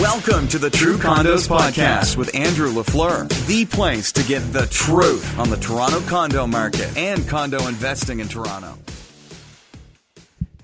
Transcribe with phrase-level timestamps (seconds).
[0.00, 5.38] Welcome to the True Condos Podcast with Andrew LaFleur, the place to get the truth
[5.38, 8.76] on the Toronto condo market and condo investing in Toronto.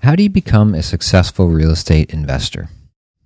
[0.03, 2.69] How do you become a successful real estate investor?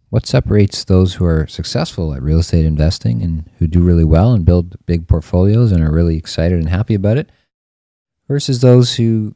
[0.10, 4.32] What separates those who are successful at real estate investing and who do really well
[4.32, 7.30] and build big portfolios and are really excited and happy about it
[8.30, 9.36] versus those who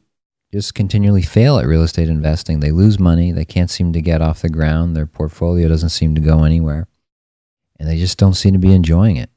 [0.52, 2.60] just continually fail at real estate investing.
[2.60, 6.14] They lose money, they can't seem to get off the ground, their portfolio doesn't seem
[6.14, 6.88] to go anywhere,
[7.78, 9.30] and they just don't seem to be enjoying it.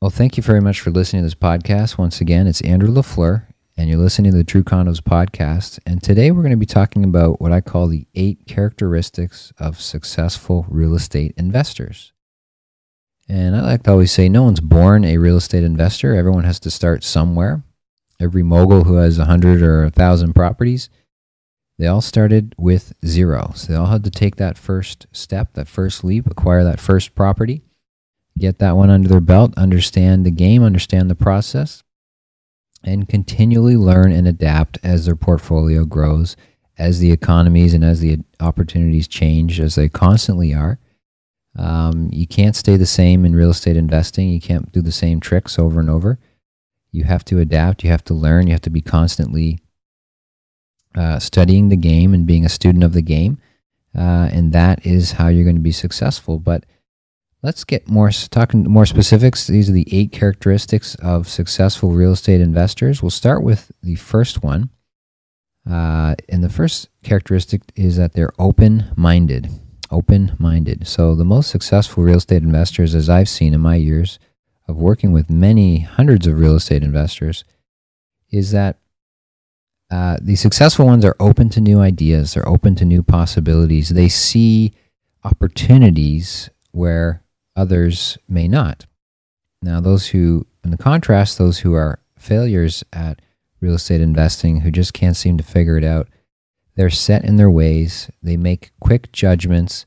[0.00, 1.96] Well, thank you very much for listening to this podcast.
[1.96, 5.78] Once again, it's Andrew LaFleur, and you're listening to the True Condos podcast.
[5.86, 9.80] And today we're going to be talking about what I call the eight characteristics of
[9.80, 12.12] successful real estate investors.
[13.28, 16.58] And I like to always say no one's born a real estate investor, everyone has
[16.60, 17.62] to start somewhere
[18.22, 20.88] every mogul who has a hundred or a thousand properties,
[21.78, 23.52] they all started with zero.
[23.56, 27.14] So they all had to take that first step, that first leap, acquire that first
[27.14, 27.62] property,
[28.38, 31.82] get that one under their belt, understand the game, understand the process,
[32.84, 36.36] and continually learn and adapt as their portfolio grows,
[36.78, 40.78] as the economies and as the opportunities change, as they constantly are.
[41.56, 44.30] Um, you can't stay the same in real estate investing.
[44.30, 46.18] You can't do the same tricks over and over.
[46.92, 47.82] You have to adapt.
[47.82, 48.46] You have to learn.
[48.46, 49.58] You have to be constantly
[50.94, 53.38] uh, studying the game and being a student of the game.
[53.96, 56.38] Uh, and that is how you're going to be successful.
[56.38, 56.64] But
[57.42, 59.46] let's get more talking more specifics.
[59.46, 63.02] These are the eight characteristics of successful real estate investors.
[63.02, 64.70] We'll start with the first one.
[65.68, 69.48] Uh, and the first characteristic is that they're open minded.
[69.90, 70.88] Open minded.
[70.88, 74.18] So, the most successful real estate investors, as I've seen in my years,
[74.68, 77.44] of working with many hundreds of real estate investors
[78.30, 78.78] is that
[79.90, 84.08] uh, the successful ones are open to new ideas, they're open to new possibilities, they
[84.08, 84.72] see
[85.22, 87.22] opportunities where
[87.54, 88.86] others may not.
[89.60, 93.20] Now, those who, in the contrast, those who are failures at
[93.60, 96.08] real estate investing, who just can't seem to figure it out,
[96.74, 99.84] they're set in their ways, they make quick judgments,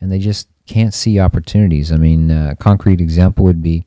[0.00, 1.90] and they just can't see opportunities.
[1.90, 3.86] I mean, a concrete example would be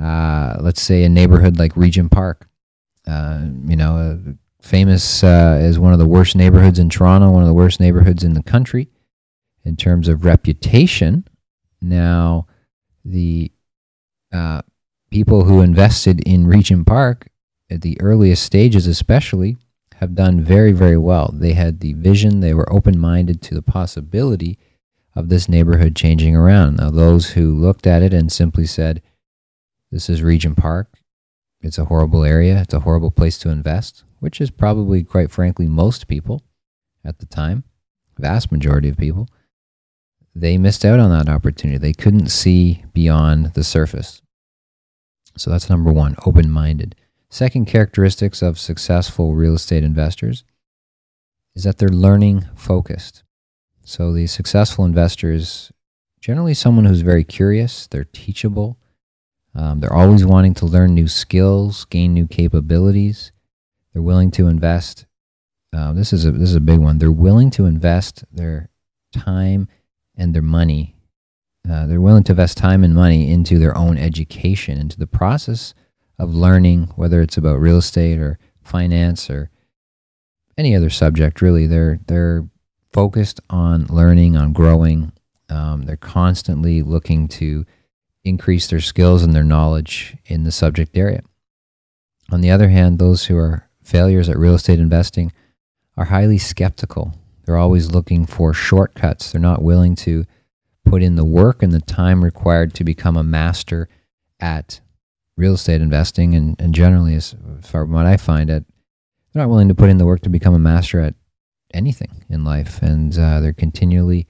[0.00, 2.48] uh, let's say a neighborhood like Regent Park,
[3.06, 7.42] uh, you know, uh, famous uh, as one of the worst neighborhoods in Toronto, one
[7.42, 8.88] of the worst neighborhoods in the country
[9.64, 11.26] in terms of reputation.
[11.82, 12.46] Now,
[13.04, 13.52] the
[15.10, 17.28] people who invested in Regent Park
[17.68, 19.56] at the earliest stages, especially,
[19.96, 21.30] have done very, very well.
[21.32, 24.58] They had the vision, they were open minded to the possibility
[25.14, 26.76] of this neighborhood changing around.
[26.76, 29.02] Now, those who looked at it and simply said,
[29.90, 30.98] this is Regent Park.
[31.60, 32.60] It's a horrible area.
[32.60, 36.42] It's a horrible place to invest, which is probably, quite frankly, most people
[37.04, 37.64] at the time,
[38.18, 39.28] vast majority of people.
[40.34, 41.78] They missed out on that opportunity.
[41.78, 44.22] They couldn't see beyond the surface.
[45.36, 46.94] So that's number one, open minded.
[47.28, 50.44] Second characteristics of successful real estate investors
[51.54, 53.22] is that they're learning focused.
[53.82, 55.72] So the successful investors,
[56.20, 58.79] generally someone who's very curious, they're teachable,
[59.54, 63.32] um, they're always wanting to learn new skills, gain new capabilities.
[63.92, 65.06] They're willing to invest.
[65.72, 66.98] Uh, this is a this is a big one.
[66.98, 68.70] They're willing to invest their
[69.12, 69.68] time
[70.16, 70.96] and their money.
[71.68, 75.74] Uh, they're willing to invest time and money into their own education, into the process
[76.18, 79.50] of learning, whether it's about real estate or finance or
[80.56, 81.42] any other subject.
[81.42, 82.48] Really, they're they're
[82.92, 85.12] focused on learning, on growing.
[85.48, 87.66] Um, they're constantly looking to
[88.24, 91.22] increase their skills and their knowledge in the subject area.
[92.30, 95.32] On the other hand, those who are failures at real estate investing
[95.96, 97.14] are highly skeptical.
[97.44, 99.32] They're always looking for shortcuts.
[99.32, 100.24] They're not willing to
[100.84, 103.88] put in the work and the time required to become a master
[104.38, 104.80] at
[105.36, 106.34] real estate investing.
[106.34, 108.64] And, and generally, as far from what I find, it,
[109.32, 111.14] they're not willing to put in the work to become a master at
[111.72, 112.82] anything in life.
[112.82, 114.26] And uh, they're continually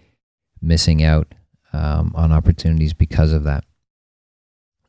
[0.63, 1.35] missing out
[1.73, 3.65] um, on opportunities because of that.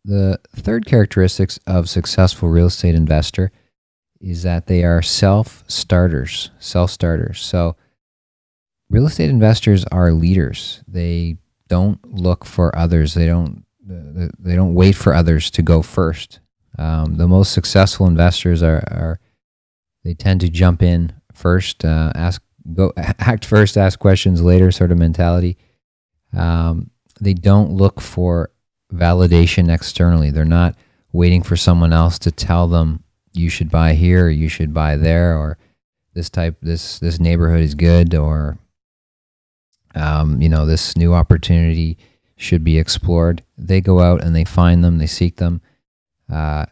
[0.03, 3.51] The third characteristics of successful real estate investor
[4.19, 7.42] is that they are self starters, self starters.
[7.42, 7.75] So
[8.89, 10.83] real estate investors are leaders.
[10.88, 11.38] They
[11.68, 13.13] don't look for others.
[13.13, 16.39] They don't they don't wait for others to go first.
[16.77, 19.19] Um, the most successful investors are, are
[20.03, 22.42] they tend to jump in first, uh, ask
[22.74, 25.57] go act first, ask questions later, sort of mentality.
[26.33, 28.51] Um, they don't look for
[28.94, 30.32] validation externally.
[30.32, 30.76] They're not
[31.12, 33.04] waiting for someone else to tell them
[33.34, 35.58] you should buy here you should buy there or
[36.14, 38.58] this type this this neighborhood is good or
[39.96, 41.98] um, you know, this new opportunity
[42.36, 43.44] should be explored.
[43.58, 45.62] They go out and they find them, they seek them,
[46.32, 46.66] uh,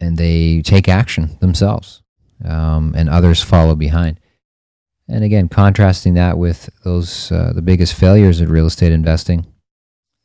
[0.00, 2.02] and they take action themselves,
[2.44, 4.20] um, and others follow behind.
[5.08, 9.46] And again, contrasting that with those uh, the biggest failures of real estate investing,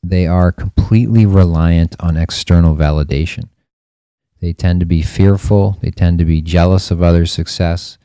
[0.03, 3.47] they are completely reliant on external validation.
[4.41, 5.77] They tend to be fearful.
[5.81, 7.97] They tend to be jealous of others' success.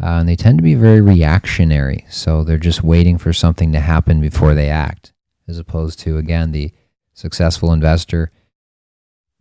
[0.00, 2.06] Uh, and they tend to be very reactionary.
[2.08, 5.12] So they're just waiting for something to happen before they act,
[5.48, 6.72] as opposed to, again, the
[7.12, 8.30] successful investor.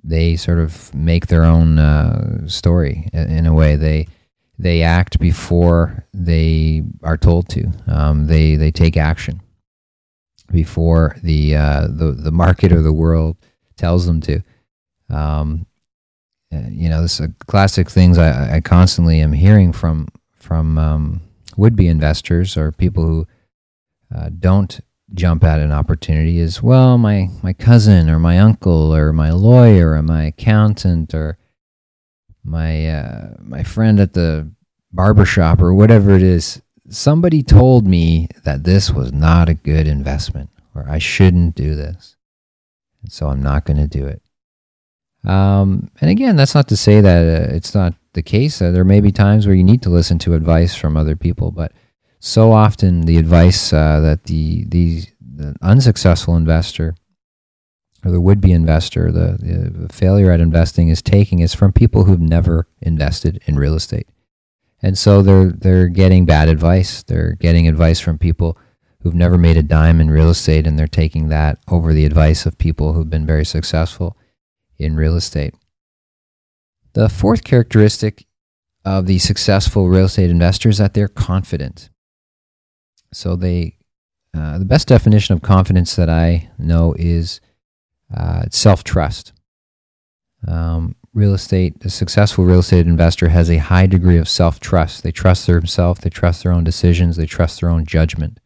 [0.04, 3.76] They sort of make their own uh, story in a way.
[3.76, 4.08] They
[4.58, 7.72] they act before they are told to.
[7.88, 9.42] Um, they they take action
[10.52, 13.38] before the uh, the the market or the world
[13.78, 14.42] tells them to.
[15.10, 15.66] Um,
[16.54, 21.22] uh, you know, this is classic things I, I constantly am hearing from from um,
[21.58, 23.28] would be investors or people who
[24.14, 24.80] uh, don't
[25.14, 29.92] jump at an opportunity is well, my my cousin or my uncle or my lawyer
[29.92, 31.38] or my accountant or
[32.44, 34.52] my uh, my friend at the
[34.92, 36.62] barbershop or whatever it is.
[36.92, 42.16] Somebody told me that this was not a good investment or I shouldn't do this.
[43.02, 44.22] And so I'm not going to do it.
[45.24, 48.62] Um, and again, that's not to say that uh, it's not the case.
[48.62, 51.52] Uh, there may be times where you need to listen to advice from other people,
[51.52, 51.72] but
[52.20, 56.96] so often the advice uh, that the, the, the unsuccessful investor
[58.04, 62.20] or the would-be investor, the, the failure at investing is taking is from people who've
[62.20, 64.08] never invested in real estate.
[64.84, 67.04] And so they're they're getting bad advice.
[67.04, 68.58] They're getting advice from people
[69.02, 72.46] who've never made a dime in real estate and they're taking that over the advice
[72.46, 74.16] of people who've been very successful
[74.78, 75.56] in real estate.
[76.94, 78.26] The fourth characteristic
[78.84, 81.90] of the successful real estate investor is that they're confident.
[83.14, 83.78] So they,
[84.36, 87.42] uh, the best definition of confidence that I know is
[88.16, 89.34] uh, self trust.
[90.48, 95.04] Um, real estate, a successful real estate investor has a high degree of self trust.
[95.04, 98.40] They trust themselves, they trust their own decisions, they trust their own judgment.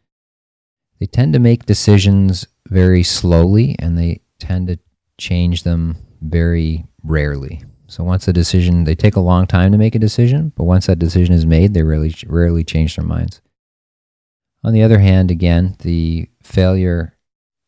[0.99, 4.79] They tend to make decisions very slowly and they tend to
[5.17, 7.63] change them very rarely.
[7.87, 10.87] So once a decision, they take a long time to make a decision, but once
[10.87, 13.41] that decision is made, they really rarely change their minds.
[14.63, 17.15] On the other hand, again, the failure,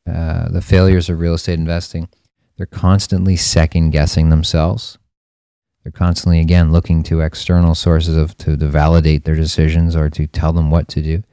[0.09, 2.09] uh, the failures of real estate investing,
[2.57, 4.97] they're constantly second guessing themselves.
[5.83, 10.27] They're constantly, again, looking to external sources of to, to validate their decisions or to
[10.27, 11.23] tell them what to do,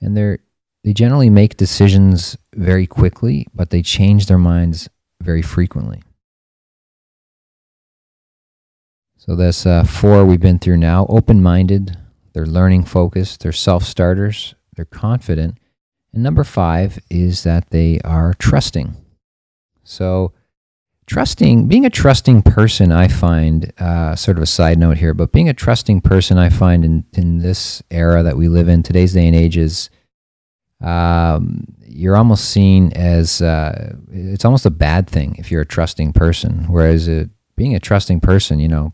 [0.00, 0.38] and they're
[0.84, 4.88] they generally make decisions very quickly, but they change their minds
[5.20, 6.02] very frequently.
[9.16, 11.06] So that's uh, four we've been through now.
[11.08, 11.96] Open minded,
[12.34, 15.56] they're learning focused, they're self starters, they're confident.
[16.12, 18.94] And number five is that they are trusting.
[19.82, 20.32] So,
[21.06, 25.32] trusting, being a trusting person, I find, uh, sort of a side note here, but
[25.32, 29.12] being a trusting person, I find in, in this era that we live in, today's
[29.12, 29.90] day and age, is
[30.80, 36.12] um, you're almost seen as uh, it's almost a bad thing if you're a trusting
[36.12, 36.66] person.
[36.68, 38.92] Whereas uh, being a trusting person, you know,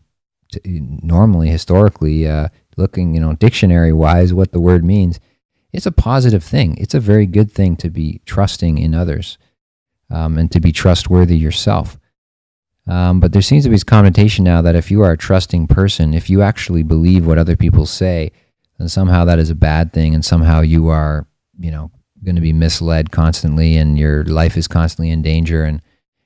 [0.65, 5.19] normally historically uh, looking, you know, dictionary wise, what the word means,
[5.73, 6.77] it's a positive thing.
[6.77, 9.37] It's a very good thing to be trusting in others
[10.09, 11.97] um, and to be trustworthy yourself.
[12.87, 15.67] Um, but there seems to be this connotation now that if you are a trusting
[15.67, 18.31] person, if you actually believe what other people say,
[18.77, 21.27] then somehow that is a bad thing, and somehow you are,
[21.59, 21.91] you know,
[22.23, 25.63] going to be misled constantly, and your life is constantly in danger.
[25.63, 25.81] And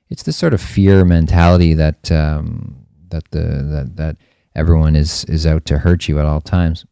[0.08, 4.16] it's this sort of fear mentality that um, that the that that
[4.54, 6.86] everyone is is out to hurt you at all times.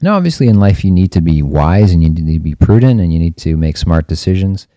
[0.00, 3.00] Now, obviously, in life, you need to be wise and you need to be prudent
[3.00, 4.68] and you need to make smart decisions,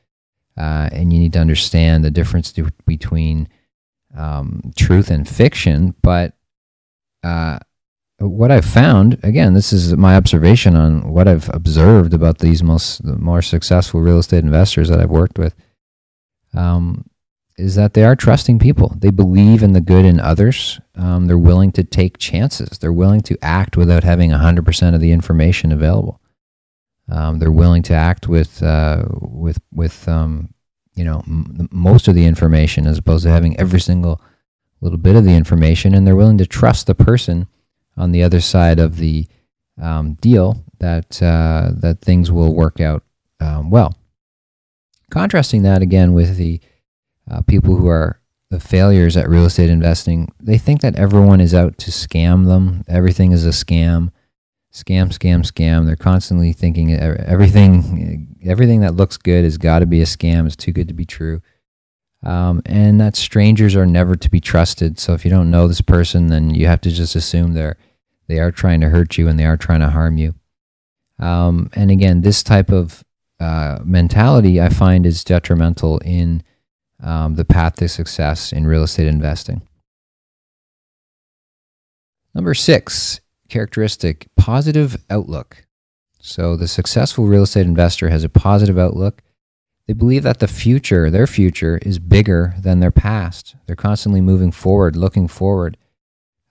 [0.58, 3.48] uh, and you need to understand the difference to, between
[4.15, 5.95] um, truth and fiction.
[6.01, 6.33] But
[7.23, 7.59] uh,
[8.19, 13.03] what I've found, again, this is my observation on what I've observed about these most
[13.05, 15.55] the more successful real estate investors that I've worked with.
[16.53, 17.05] Um,
[17.57, 18.95] is that they are trusting people.
[18.97, 20.79] They believe in the good in others.
[20.95, 22.79] Um, they're willing to take chances.
[22.79, 26.19] They're willing to act without having 100% of the information available.
[27.09, 30.53] Um, they're willing to act with uh, with with um,
[30.95, 34.21] you know m- most of the information as opposed to having every single
[34.81, 37.48] little bit of the information, and they're willing to trust the person
[37.98, 39.27] on the other side of the
[39.81, 43.03] um, deal that uh, that things will work out
[43.39, 43.95] um, well.
[45.10, 46.60] Contrasting that again with the
[47.29, 48.19] uh, people who are
[48.50, 52.83] the failures at real estate investing, they think that everyone is out to scam them.
[52.88, 54.12] Everything is a scam.
[54.74, 55.86] scam, scam, scam.
[55.86, 58.00] They're constantly thinking everything,
[58.43, 60.45] everything that looks good has got to be a scam.
[60.45, 61.41] It's too good to be true.
[62.24, 65.00] Um, and that strangers are never to be trusted.
[65.00, 67.77] So if you don't know this person, then you have to just assume they're
[68.27, 70.36] they are trying to hurt you and they are trying to harm you.
[71.19, 73.03] Um, and again, this type of
[73.41, 76.41] uh, mentality I find is detrimental in
[77.03, 79.63] um, the path to success in real estate investing.
[82.33, 83.19] Number six
[83.50, 85.65] characteristic positive outlook.
[86.21, 89.21] So, the successful real estate investor has a positive outlook.
[89.87, 93.55] They believe that the future, their future, is bigger than their past.
[93.65, 95.77] They're constantly moving forward, looking forward.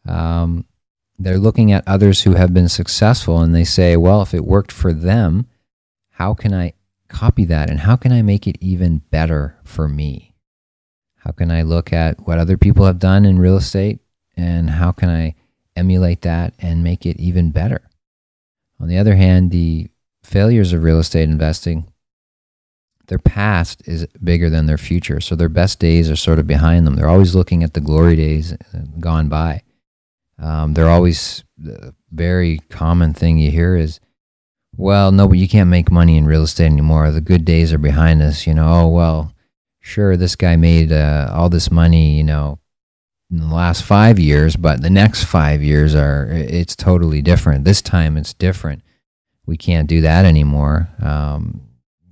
[0.07, 0.65] Um,
[1.19, 4.73] they're looking at others who have been successful and they say, well, if it worked
[4.73, 5.47] for them,
[6.11, 6.73] how can I
[7.09, 10.35] copy that and how can I make it even better for me?
[11.19, 14.01] How can I look at what other people have done in real estate
[14.37, 15.35] and how can I
[15.77, 17.83] emulate that and make it even better?
[18.81, 19.89] On the other hand, the
[20.23, 21.93] failures of real estate investing,
[23.09, 25.21] their past is bigger than their future.
[25.21, 26.97] So their best days are sort of behind them.
[26.97, 28.57] They're always looking at the glory days
[28.99, 29.63] gone by.
[30.39, 34.01] Um, they're always the very common thing you hear is,
[34.77, 37.11] well, no, but you can't make money in real estate anymore.
[37.11, 38.47] The good days are behind us.
[38.47, 39.35] You know, oh, well,
[39.81, 42.59] sure, this guy made uh, all this money, you know,
[43.31, 47.65] in the last five years, but the next five years are, it's totally different.
[47.65, 48.83] This time it's different.
[49.47, 50.89] We can't do that anymore.
[51.01, 51.63] Um,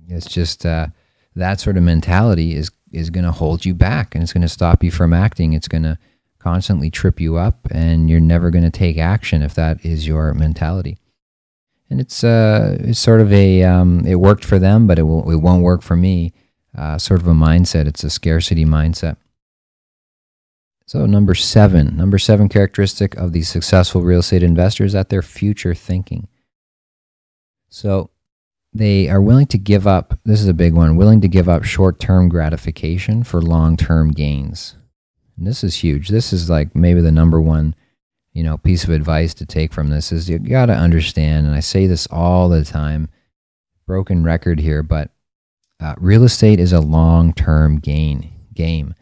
[0.07, 0.87] it's just uh,
[1.35, 4.49] that sort of mentality is, is going to hold you back and it's going to
[4.49, 5.53] stop you from acting.
[5.53, 5.97] It's going to
[6.39, 10.33] constantly trip you up and you're never going to take action if that is your
[10.33, 10.97] mentality.
[11.89, 15.29] And it's, uh, it's sort of a, um, it worked for them, but it, will,
[15.29, 16.33] it won't work for me
[16.77, 17.87] uh, sort of a mindset.
[17.87, 19.17] It's a scarcity mindset.
[20.89, 25.75] So, number seven, number seven characteristic of the successful real estate investors that they're future
[25.75, 26.27] thinking.
[27.69, 28.09] So,
[28.73, 31.63] they are willing to give up, this is a big one, willing to give up
[31.63, 34.77] short term gratification for long term gains.
[35.37, 36.07] And this is huge.
[36.07, 37.75] This is like maybe the number one,
[38.33, 41.55] you know, piece of advice to take from this is you got to understand, and
[41.55, 43.09] I say this all the time,
[43.85, 45.11] broken record here, but
[45.79, 48.95] uh, real estate is a long term gain game.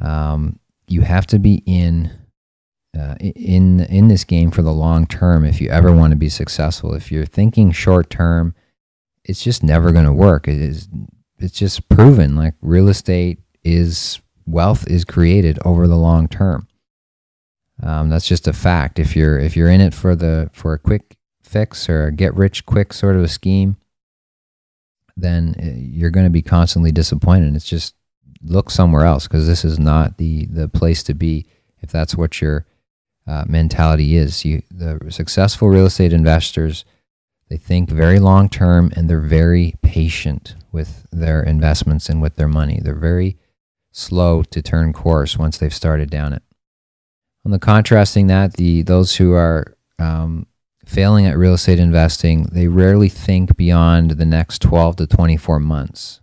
[0.00, 2.10] Um, you have to be in
[2.98, 6.28] uh, in in this game for the long term if you ever want to be
[6.28, 6.94] successful.
[6.94, 8.54] If you're thinking short term,
[9.24, 10.48] it's just never going to work.
[10.48, 10.88] It is
[11.38, 16.66] it's just proven like real estate is wealth is created over the long term.
[17.82, 18.98] Um, that's just a fact.
[18.98, 22.34] If you're if you're in it for the for a quick fix or a get
[22.34, 23.76] rich quick sort of a scheme,
[25.16, 27.54] then uh, you're going to be constantly disappointed.
[27.54, 27.94] It's just
[28.42, 31.46] look somewhere else because this is not the the place to be
[31.80, 32.66] if that's what your
[33.26, 34.44] uh, mentality is.
[34.44, 36.84] You the successful real estate investors
[37.50, 42.48] they think very long term and they're very patient with their investments and with their
[42.48, 42.80] money.
[42.80, 43.36] They're very
[43.90, 46.44] slow to turn course once they've started down it.
[47.44, 50.46] On the contrasting that, the those who are um,
[50.84, 56.19] failing at real estate investing, they rarely think beyond the next 12 to 24 months.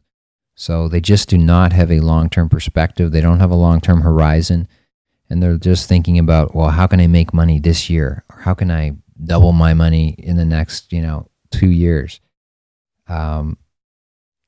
[0.59, 3.11] So they just do not have a long term perspective.
[3.11, 4.67] They don't have a long term horizon.
[5.29, 8.23] And they're just thinking about, well, how can I make money this year?
[8.29, 12.19] Or how can I double my money in the next, you know, two years?
[13.07, 13.57] Um,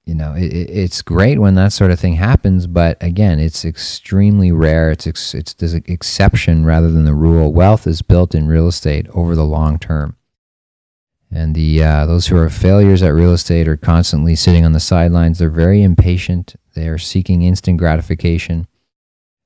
[0.05, 4.51] you know, it, it's great when that sort of thing happens, but again, it's extremely
[4.51, 4.89] rare.
[4.89, 7.53] It's ex, it's the exception rather than the rule.
[7.53, 10.15] Wealth is built in real estate over the long term,
[11.31, 14.79] and the uh, those who are failures at real estate are constantly sitting on the
[14.79, 15.39] sidelines.
[15.39, 16.55] They're very impatient.
[16.75, 18.67] They are seeking instant gratification,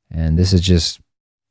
[0.10, 1.02] and this is just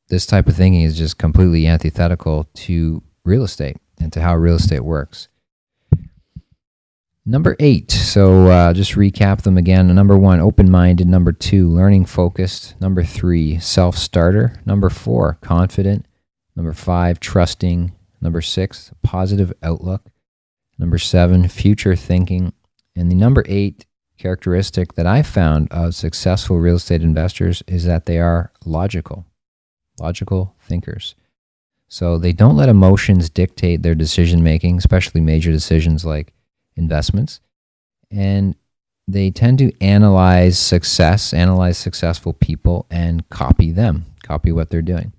[0.08, 4.56] this type of thinking is just completely antithetical to real estate and to how real
[4.56, 5.28] estate works.
[7.24, 7.92] Number eight.
[7.92, 9.94] So uh, just recap them again.
[9.94, 11.06] Number one, open minded.
[11.06, 12.74] Number two, learning focused.
[12.80, 14.60] Number three, self starter.
[14.66, 16.06] Number four, confident.
[16.56, 17.92] Number five, trusting.
[18.20, 20.11] Number six, positive outlook.
[20.82, 22.52] Number seven, future thinking.
[22.96, 23.86] And the number eight
[24.18, 29.24] characteristic that I found of successful real estate investors is that they are logical,
[30.00, 31.14] logical thinkers.
[31.86, 36.32] So they don't let emotions dictate their decision making, especially major decisions like
[36.74, 37.38] investments.
[38.10, 38.56] And
[39.06, 45.12] they tend to analyze success, analyze successful people, and copy them, copy what they're doing.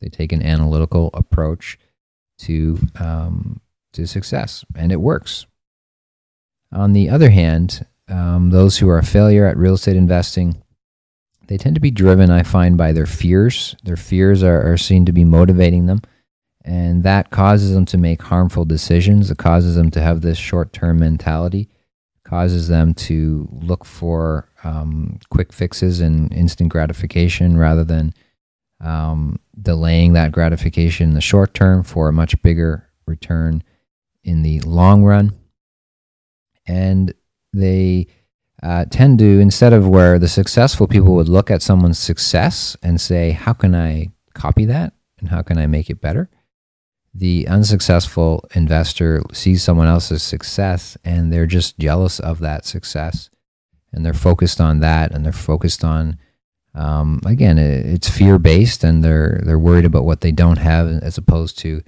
[0.00, 1.78] They take an analytical approach
[2.38, 3.60] to um,
[3.94, 5.46] to success, and it works.
[6.70, 10.62] On the other hand, um, those who are a failure at real estate investing,
[11.46, 13.76] they tend to be driven, I find, by their fears.
[13.84, 16.02] Their fears are, are seen to be motivating them,
[16.64, 19.30] And that causes them to make harmful decisions.
[19.30, 21.68] It causes them to have this short term mentality,
[22.24, 28.14] causes them to look for um, quick fixes and instant gratification rather than
[28.80, 33.62] um, delaying that gratification in the short term for a much bigger return
[34.24, 35.32] in the long run.
[36.66, 37.14] And
[37.52, 38.08] they
[38.62, 43.00] uh, tend to, instead of where the successful people would look at someone's success and
[43.00, 44.94] say, How can I copy that?
[45.18, 46.28] And how can I make it better?
[47.14, 53.30] The unsuccessful investor sees someone else's success and they're just jealous of that success.
[53.92, 56.18] And they're focused on that and they're focused on,
[56.74, 61.16] um, again, it's fear based and they're, they're worried about what they don't have as
[61.16, 61.82] opposed to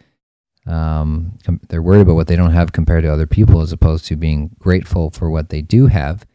[0.67, 4.07] um, com- they're worried about what they don't have compared to other people as opposed
[4.07, 6.27] to being grateful for what they do have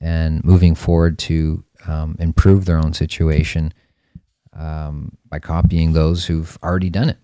[0.00, 3.72] and moving forward to um, improve their own situation
[4.52, 7.18] um, by copying those who've already done it.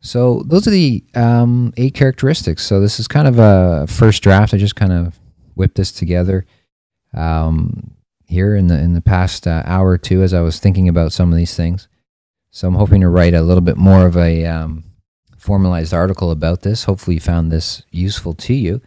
[0.00, 2.64] So those are the um, eight characteristics.
[2.66, 4.52] So this is kind of a first draft.
[4.52, 5.18] I just kind of
[5.54, 6.44] whipped this together
[7.14, 7.94] um,
[8.26, 11.12] here in the in the past uh, hour or two as I was thinking about
[11.12, 11.88] some of these things.
[12.54, 14.84] So I'm hoping to write a little bit more of a um,
[15.38, 16.84] formalized article about this.
[16.84, 18.82] Hopefully, you found this useful to you.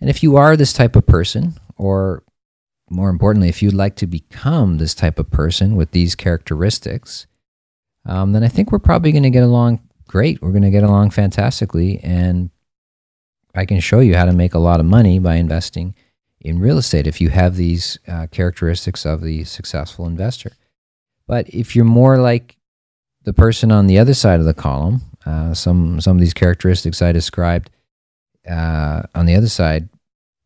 [0.00, 2.22] And if you are this type of person, or
[2.88, 7.26] more importantly, if you'd like to become this type of person with these characteristics,
[8.06, 10.40] um, then I think we're probably going to get along great.
[10.40, 11.98] We're going to get along fantastically.
[12.04, 12.50] And
[13.52, 15.96] I can show you how to make a lot of money by investing
[16.40, 20.52] in real estate if you have these uh, characteristics of the successful investor.
[21.26, 22.57] But if you're more like
[23.28, 27.02] the person on the other side of the column, uh, some some of these characteristics
[27.02, 27.68] I described
[28.48, 29.90] uh, on the other side,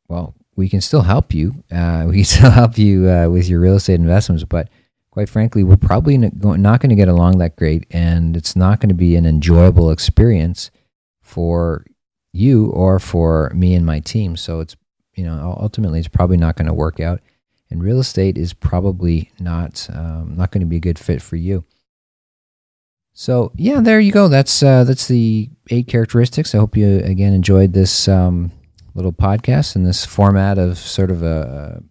[0.09, 1.63] well, we can still help you.
[1.71, 4.69] Uh, we can still help you uh, with your real estate investments, but
[5.13, 8.89] quite frankly, we're probably not going to get along that great, and it's not going
[8.89, 10.73] to be an enjoyable experience
[11.21, 11.87] for
[12.33, 14.37] you or for me and my team.
[14.37, 14.75] So it's
[15.15, 17.21] you know ultimately it's probably not going to work out,
[17.71, 21.37] and real estate is probably not um, not going to be a good fit for
[21.37, 21.65] you.
[23.15, 24.29] So yeah, there you go.
[24.29, 26.55] That's uh, that's the eight characteristics.
[26.55, 28.53] I hope you again enjoyed this um,
[28.95, 31.83] little podcast in this format of sort of a, a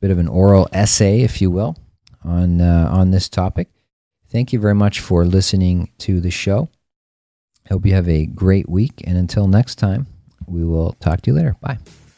[0.00, 1.76] bit of an oral essay, if you will,
[2.22, 3.68] on uh, on this topic.
[4.28, 6.68] Thank you very much for listening to the show.
[7.64, 10.06] I hope you have a great week, and until next time,
[10.46, 11.56] we will talk to you later.
[11.60, 11.78] Bye.